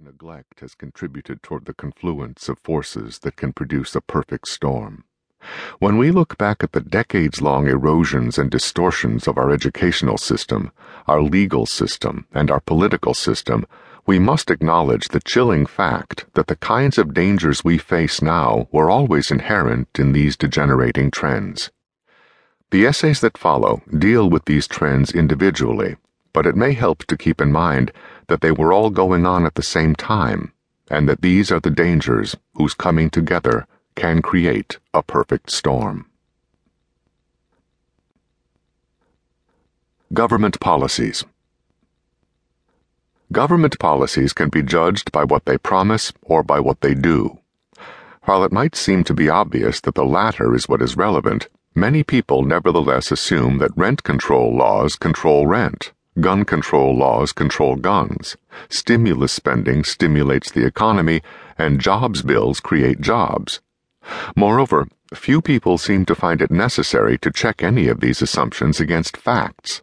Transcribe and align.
neglect 0.00 0.60
has 0.60 0.76
contributed 0.76 1.42
toward 1.42 1.64
the 1.64 1.74
confluence 1.74 2.48
of 2.48 2.56
forces 2.60 3.18
that 3.20 3.34
can 3.34 3.52
produce 3.52 3.96
a 3.96 4.00
perfect 4.00 4.46
storm. 4.46 5.02
When 5.80 5.98
we 5.98 6.12
look 6.12 6.38
back 6.38 6.62
at 6.62 6.70
the 6.70 6.80
decades 6.80 7.42
long 7.42 7.66
erosions 7.66 8.38
and 8.38 8.48
distortions 8.48 9.26
of 9.26 9.36
our 9.36 9.50
educational 9.50 10.16
system, 10.16 10.70
our 11.08 11.20
legal 11.20 11.66
system, 11.66 12.26
and 12.32 12.48
our 12.48 12.60
political 12.60 13.12
system, 13.12 13.66
we 14.06 14.20
must 14.20 14.52
acknowledge 14.52 15.08
the 15.08 15.20
chilling 15.20 15.66
fact 15.66 16.26
that 16.34 16.46
the 16.46 16.56
kinds 16.56 16.96
of 16.96 17.12
dangers 17.12 17.64
we 17.64 17.76
face 17.76 18.22
now 18.22 18.68
were 18.70 18.88
always 18.88 19.32
inherent 19.32 19.88
in 19.98 20.12
these 20.12 20.36
degenerating 20.36 21.10
trends. 21.10 21.72
The 22.70 22.86
essays 22.86 23.20
that 23.22 23.36
follow 23.36 23.82
deal 23.98 24.30
with 24.30 24.44
these 24.44 24.68
trends 24.68 25.10
individually, 25.10 25.96
but 26.38 26.46
it 26.46 26.54
may 26.54 26.72
help 26.72 27.04
to 27.04 27.16
keep 27.16 27.40
in 27.40 27.50
mind 27.50 27.90
that 28.28 28.42
they 28.42 28.52
were 28.52 28.72
all 28.72 28.90
going 28.90 29.26
on 29.26 29.44
at 29.44 29.56
the 29.56 29.70
same 29.76 29.92
time, 29.92 30.52
and 30.88 31.08
that 31.08 31.20
these 31.20 31.50
are 31.50 31.58
the 31.58 31.68
dangers 31.68 32.36
whose 32.54 32.74
coming 32.74 33.10
together 33.10 33.66
can 33.96 34.22
create 34.22 34.78
a 34.94 35.02
perfect 35.02 35.50
storm. 35.50 36.06
Government 40.12 40.60
Policies 40.60 41.24
Government 43.32 43.76
policies 43.80 44.32
can 44.32 44.48
be 44.48 44.62
judged 44.62 45.10
by 45.10 45.24
what 45.24 45.44
they 45.44 45.58
promise 45.58 46.12
or 46.22 46.44
by 46.44 46.60
what 46.60 46.82
they 46.82 46.94
do. 46.94 47.40
While 48.26 48.44
it 48.44 48.52
might 48.52 48.76
seem 48.76 49.02
to 49.02 49.12
be 49.12 49.28
obvious 49.28 49.80
that 49.80 49.96
the 49.96 50.04
latter 50.04 50.54
is 50.54 50.68
what 50.68 50.82
is 50.82 50.96
relevant, 50.96 51.48
many 51.74 52.04
people 52.04 52.44
nevertheless 52.44 53.10
assume 53.10 53.58
that 53.58 53.76
rent 53.76 54.04
control 54.04 54.56
laws 54.56 54.94
control 54.94 55.44
rent 55.44 55.90
Gun 56.20 56.44
control 56.44 56.96
laws 56.96 57.32
control 57.32 57.76
guns. 57.76 58.36
Stimulus 58.68 59.32
spending 59.32 59.84
stimulates 59.84 60.50
the 60.50 60.66
economy, 60.66 61.22
and 61.56 61.80
jobs 61.80 62.22
bills 62.22 62.58
create 62.58 63.00
jobs. 63.00 63.60
Moreover, 64.34 64.88
few 65.14 65.40
people 65.40 65.78
seem 65.78 66.04
to 66.06 66.14
find 66.14 66.42
it 66.42 66.50
necessary 66.50 67.18
to 67.18 67.30
check 67.30 67.62
any 67.62 67.88
of 67.88 68.00
these 68.00 68.20
assumptions 68.20 68.80
against 68.80 69.16
facts. 69.16 69.80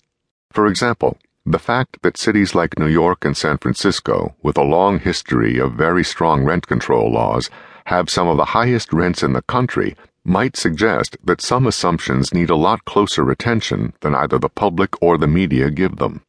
For 0.51 0.67
example, 0.67 1.17
the 1.45 1.59
fact 1.59 2.01
that 2.01 2.17
cities 2.17 2.55
like 2.55 2.79
New 2.79 2.87
York 2.87 3.23
and 3.23 3.37
San 3.37 3.57
Francisco, 3.57 4.35
with 4.41 4.57
a 4.57 4.63
long 4.63 4.99
history 4.99 5.57
of 5.59 5.73
very 5.73 6.03
strong 6.03 6.43
rent 6.43 6.67
control 6.67 7.11
laws, 7.11 7.49
have 7.85 8.09
some 8.09 8.27
of 8.27 8.37
the 8.37 8.45
highest 8.45 8.91
rents 8.91 9.21
in 9.21 9.33
the 9.33 9.43
country 9.43 9.95
might 10.27 10.57
suggest 10.57 11.15
that 11.23 11.39
some 11.39 11.67
assumptions 11.67 12.33
need 12.33 12.49
a 12.49 12.55
lot 12.55 12.83
closer 12.83 13.29
attention 13.29 13.93
than 14.01 14.15
either 14.15 14.39
the 14.39 14.49
public 14.49 14.99
or 14.99 15.19
the 15.19 15.27
media 15.27 15.69
give 15.69 15.97
them. 15.97 16.23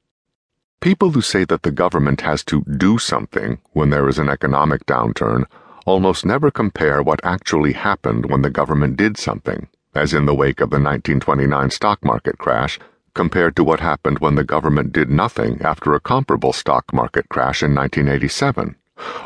People 0.81 1.13
who 1.13 1.23
say 1.23 1.47
that 1.47 1.63
the 1.63 1.71
government 1.71 2.21
has 2.21 2.45
to 2.45 2.63
do 2.77 2.99
something 2.99 3.59
when 3.73 3.89
there 3.89 4.07
is 4.07 4.19
an 4.19 4.29
economic 4.29 4.85
downturn 4.85 5.45
almost 5.87 6.27
never 6.27 6.51
compare 6.51 7.03
what 7.03 7.25
actually 7.25 7.73
happened 7.73 8.27
when 8.27 8.43
the 8.43 8.51
government 8.51 8.99
did 8.99 9.17
something, 9.17 9.67
as 9.95 10.13
in 10.13 10.27
the 10.27 10.35
wake 10.35 10.61
of 10.61 10.69
the 10.69 10.77
1929 10.77 11.71
stock 11.71 12.05
market 12.05 12.37
crash, 12.37 12.79
compared 13.15 13.57
to 13.57 13.65
what 13.65 13.81
happened 13.81 14.19
when 14.19 14.35
the 14.35 14.45
government 14.45 14.93
did 14.93 15.09
nothing 15.09 15.59
after 15.63 15.95
a 15.95 16.01
comparable 16.01 16.53
stock 16.53 16.93
market 16.93 17.27
crash 17.31 17.63
in 17.63 17.75
1987, 17.75 18.77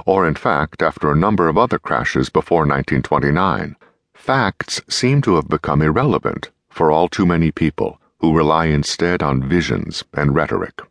or 0.07 0.29
in 0.29 0.35
fact 0.37 0.81
after 0.81 1.11
a 1.11 1.17
number 1.17 1.49
of 1.49 1.59
other 1.59 1.79
crashes 1.79 2.31
before 2.31 2.61
1929 2.61 3.75
Facts 4.21 4.83
seem 4.87 5.23
to 5.23 5.37
have 5.37 5.49
become 5.49 5.81
irrelevant 5.81 6.51
for 6.69 6.93
all 6.93 7.09
too 7.09 7.25
many 7.25 7.51
people 7.51 7.99
who 8.19 8.37
rely 8.37 8.67
instead 8.67 9.23
on 9.23 9.49
visions 9.49 10.05
and 10.13 10.35
rhetoric. 10.35 10.83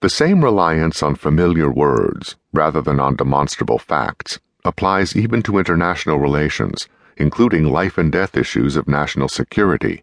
The 0.00 0.10
same 0.10 0.42
reliance 0.42 1.04
on 1.04 1.14
familiar 1.14 1.70
words 1.70 2.34
rather 2.52 2.82
than 2.82 2.98
on 2.98 3.14
demonstrable 3.14 3.78
facts 3.78 4.40
applies 4.64 5.14
even 5.14 5.40
to 5.44 5.56
international 5.56 6.18
relations, 6.18 6.88
including 7.16 7.64
life 7.64 7.96
and 7.96 8.10
death 8.10 8.36
issues 8.36 8.74
of 8.74 8.88
national 8.88 9.28
security. 9.28 10.02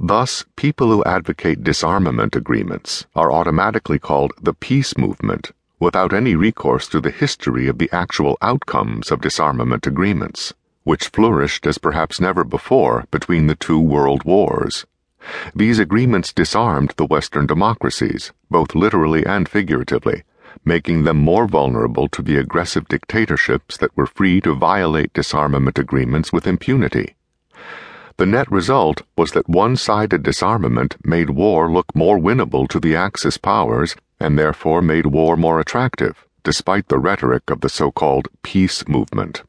Thus, 0.00 0.44
people 0.56 0.90
who 0.90 1.04
advocate 1.04 1.62
disarmament 1.62 2.34
agreements 2.34 3.06
are 3.14 3.30
automatically 3.30 4.00
called 4.00 4.32
the 4.42 4.52
peace 4.52 4.98
movement 4.98 5.52
without 5.78 6.12
any 6.12 6.34
recourse 6.34 6.88
to 6.88 7.00
the 7.00 7.12
history 7.12 7.68
of 7.68 7.78
the 7.78 7.88
actual 7.92 8.36
outcomes 8.42 9.12
of 9.12 9.20
disarmament 9.20 9.86
agreements 9.86 10.52
which 10.84 11.08
flourished 11.08 11.66
as 11.66 11.78
perhaps 11.78 12.20
never 12.20 12.44
before 12.44 13.04
between 13.10 13.46
the 13.46 13.54
two 13.54 13.80
world 13.80 14.22
wars. 14.24 14.86
These 15.54 15.78
agreements 15.78 16.32
disarmed 16.32 16.92
the 16.96 17.06
Western 17.06 17.46
democracies, 17.46 18.32
both 18.50 18.74
literally 18.74 19.24
and 19.24 19.48
figuratively, 19.48 20.22
making 20.64 21.04
them 21.04 21.16
more 21.16 21.46
vulnerable 21.46 22.08
to 22.08 22.22
the 22.22 22.36
aggressive 22.36 22.86
dictatorships 22.88 23.76
that 23.78 23.96
were 23.96 24.06
free 24.06 24.40
to 24.42 24.54
violate 24.54 25.12
disarmament 25.12 25.78
agreements 25.78 26.32
with 26.32 26.46
impunity. 26.46 27.16
The 28.16 28.26
net 28.26 28.50
result 28.50 29.02
was 29.16 29.32
that 29.32 29.48
one 29.48 29.76
sided 29.76 30.22
disarmament 30.22 30.96
made 31.04 31.30
war 31.30 31.72
look 31.72 31.94
more 31.94 32.18
winnable 32.18 32.68
to 32.68 32.78
the 32.78 32.94
Axis 32.94 33.38
powers 33.38 33.96
and 34.20 34.38
therefore 34.38 34.82
made 34.82 35.06
war 35.06 35.36
more 35.36 35.58
attractive, 35.58 36.24
despite 36.44 36.88
the 36.88 36.98
rhetoric 36.98 37.50
of 37.50 37.60
the 37.60 37.68
so 37.68 37.90
called 37.90 38.28
peace 38.42 38.86
movement. 38.86 39.42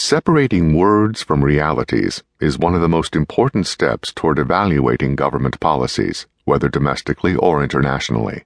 Separating 0.00 0.74
words 0.74 1.24
from 1.24 1.42
realities 1.42 2.22
is 2.38 2.56
one 2.56 2.76
of 2.76 2.80
the 2.80 2.88
most 2.88 3.16
important 3.16 3.66
steps 3.66 4.12
toward 4.12 4.38
evaluating 4.38 5.16
government 5.16 5.58
policies, 5.58 6.28
whether 6.44 6.68
domestically 6.68 7.34
or 7.34 7.64
internationally. 7.64 8.44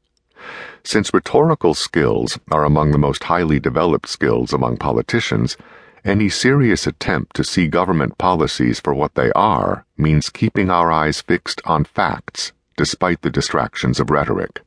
Since 0.83 1.13
rhetorical 1.13 1.75
skills 1.75 2.39
are 2.51 2.65
among 2.65 2.91
the 2.93 2.99
most 2.99 3.25
highly 3.25 3.61
developed 3.61 4.09
skills 4.09 4.55
among 4.55 4.79
politicians, 4.79 5.59
any 6.07 6.31
serious 6.31 6.87
attempt 6.87 7.37
to 7.37 7.45
see 7.45 7.69
government 7.69 8.17
policies 8.17 8.81
for 8.81 8.95
what 8.95 9.15
they 9.15 9.31
are 9.33 9.85
means 9.99 10.31
keeping 10.31 10.71
our 10.71 10.91
eyes 10.91 11.21
fixed 11.21 11.61
on 11.67 11.85
facts, 11.85 12.53
despite 12.79 13.21
the 13.21 13.31
distractions 13.31 14.01
of 14.01 14.09
rhetoric. 14.09 14.63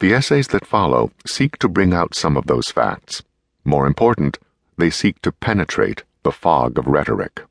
The 0.00 0.14
essays 0.14 0.48
that 0.48 0.66
follow 0.66 1.12
seek 1.24 1.58
to 1.58 1.68
bring 1.68 1.94
out 1.94 2.16
some 2.16 2.36
of 2.36 2.48
those 2.48 2.72
facts. 2.72 3.22
More 3.64 3.86
important, 3.86 4.40
they 4.76 4.90
seek 4.90 5.20
to 5.22 5.32
penetrate 5.32 6.04
the 6.22 6.32
fog 6.32 6.78
of 6.78 6.86
rhetoric. 6.86 7.42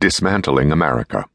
Dismantling 0.00 0.72
America. 0.72 1.26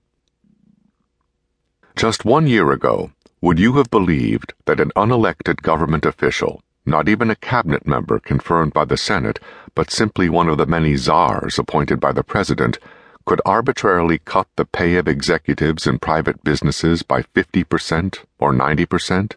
Just 1.95 2.25
one 2.25 2.47
year 2.47 2.71
ago, 2.71 3.11
would 3.41 3.59
you 3.59 3.73
have 3.73 3.89
believed 3.89 4.53
that 4.65 4.79
an 4.79 4.91
unelected 4.95 5.61
government 5.61 6.05
official, 6.05 6.61
not 6.85 7.07
even 7.07 7.29
a 7.29 7.35
cabinet 7.35 7.87
member 7.87 8.19
confirmed 8.19 8.73
by 8.73 8.85
the 8.85 8.97
Senate, 8.97 9.39
but 9.75 9.91
simply 9.91 10.29
one 10.29 10.49
of 10.49 10.57
the 10.57 10.65
many 10.65 10.95
czars 10.95 11.57
appointed 11.57 11.99
by 11.99 12.11
the 12.11 12.23
President, 12.23 12.79
could 13.25 13.41
arbitrarily 13.45 14.19
cut 14.19 14.47
the 14.55 14.65
pay 14.65 14.95
of 14.95 15.07
executives 15.07 15.87
in 15.87 15.99
private 15.99 16.43
businesses 16.43 17.01
by 17.01 17.21
50% 17.21 18.19
or 18.39 18.53
90%? 18.53 19.33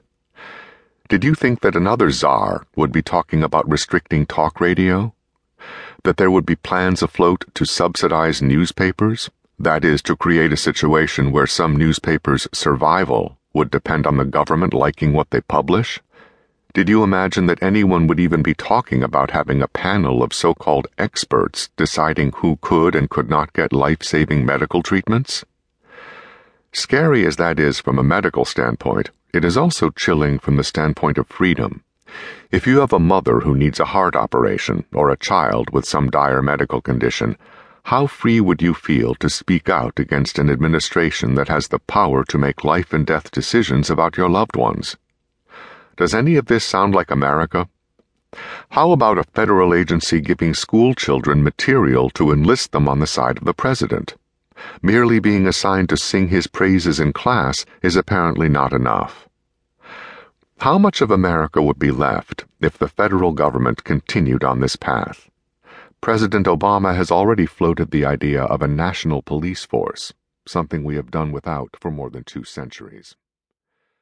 Did 1.09 1.25
you 1.25 1.35
think 1.35 1.61
that 1.61 1.75
another 1.75 2.11
czar 2.11 2.67
would 2.77 2.93
be 2.93 3.01
talking 3.01 3.43
about 3.43 3.67
restricting 3.67 4.27
talk 4.27 4.61
radio? 4.61 5.15
That 6.05 6.19
there 6.19 6.31
would 6.31 6.45
be 6.45 6.55
plans 6.55 7.03
afloat 7.03 7.47
to 7.55 7.65
subsidize 7.65 8.43
newspapers? 8.43 9.31
That 9.59 9.87
is, 9.87 10.03
to 10.03 10.15
create 10.15 10.53
a 10.53 10.57
situation 10.59 11.33
where 11.33 11.47
some 11.47 11.79
newspapers' 11.79 12.47
survival 12.53 13.39
would 13.55 13.71
depend 13.71 14.07
on 14.07 14.19
the 14.19 14.27
government 14.27 14.75
liking 14.75 15.15
what 15.15 15.31
they 15.31 15.41
publish? 15.41 15.99
Did 16.75 16.91
you 16.91 17.03
imagine 17.03 17.47
that 17.47 17.63
anyone 17.63 18.07
would 18.07 18.21
even 18.21 18.43
be 18.43 18.53
talking 18.53 19.03
about 19.03 19.31
having 19.31 19.63
a 19.63 19.69
panel 19.69 20.23
of 20.23 20.35
so 20.35 20.53
called 20.53 20.89
experts 20.99 21.71
deciding 21.79 22.33
who 22.37 22.59
could 22.61 22.95
and 22.95 23.09
could 23.09 23.31
not 23.31 23.55
get 23.55 23.73
life 23.73 24.03
saving 24.03 24.45
medical 24.45 24.83
treatments? 24.83 25.43
Scary 26.73 27.27
as 27.27 27.37
that 27.37 27.59
is 27.59 27.81
from 27.81 27.99
a 27.99 28.03
medical 28.03 28.45
standpoint, 28.45 29.11
it 29.33 29.45
is 29.45 29.57
also 29.57 29.91
chilling 29.91 30.39
from 30.39 30.57
the 30.57 30.65
standpoint 30.65 31.19
of 31.19 31.27
freedom. 31.27 31.83
If 32.51 32.67
you 32.67 32.81
have 32.81 32.93
a 32.93 32.99
mother 32.99 33.41
who 33.41 33.55
needs 33.55 33.81
a 33.81 33.87
heart 33.87 34.17
operation 34.17 34.85
or 34.93 35.11
a 35.11 35.17
child 35.17 35.71
with 35.71 35.85
some 35.85 36.11
dire 36.11 36.43
medical 36.43 36.81
condition, 36.81 37.37
how 37.85 38.07
free 38.07 38.41
would 38.41 38.61
you 38.61 38.75
feel 38.75 39.15
to 39.15 39.31
speak 39.31 39.71
out 39.71 39.99
against 39.99 40.39
an 40.39 40.51
administration 40.51 41.35
that 41.37 41.49
has 41.49 41.69
the 41.69 41.79
power 41.79 42.23
to 42.25 42.37
make 42.37 42.65
life 42.65 42.93
and 42.93 43.07
death 43.07 43.31
decisions 43.31 43.89
about 43.89 44.19
your 44.19 44.29
loved 44.29 44.57
ones? 44.57 44.97
Does 45.97 46.15
any 46.15 46.37
of 46.37 46.47
this 46.47 46.65
sound 46.65 46.95
like 46.95 47.11
America? 47.11 47.69
How 48.71 48.93
about 48.93 49.17
a 49.17 49.25
federal 49.25 49.73
agency 49.73 50.21
giving 50.21 50.53
school 50.53 50.95
children 50.95 51.43
material 51.43 52.11
to 52.11 52.31
enlist 52.31 52.73
them 52.73 52.89
on 52.89 52.99
the 52.99 53.07
side 53.07 53.39
of 53.39 53.45
the 53.45 53.55
president? 53.55 54.17
Merely 54.83 55.19
being 55.19 55.47
assigned 55.47 55.89
to 55.89 55.97
sing 55.97 56.29
his 56.29 56.47
praises 56.47 57.01
in 57.01 57.13
class 57.13 57.65
is 57.83 57.97
apparently 57.97 58.49
not 58.49 58.73
enough. 58.73 59.29
How 60.59 60.79
much 60.79 61.01
of 61.01 61.11
America 61.11 61.63
would 61.63 61.79
be 61.79 61.93
left 61.93 62.45
if 62.61 62.77
the 62.77 62.89
federal 62.89 63.33
government 63.33 63.85
continued 63.85 64.43
on 64.43 64.61
this 64.61 64.77
path? 64.77 65.31
President 66.01 66.47
Obama 66.47 66.95
has 66.95 67.11
already 67.11 67.47
floated 67.47 67.91
the 67.91 68.05
idea 68.05 68.43
of 68.43 68.63
a 68.63 68.69
national 68.69 69.23
police 69.23 69.65
force, 69.65 70.13
something 70.47 70.83
we 70.83 70.97
have 70.97 71.11
done 71.11 71.33
without 71.33 71.77
for 71.81 71.91
more 71.91 72.11
than 72.11 72.25
two 72.25 72.45
centuries. 72.45 73.17